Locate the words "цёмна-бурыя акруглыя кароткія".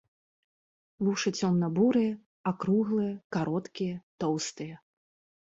1.39-3.95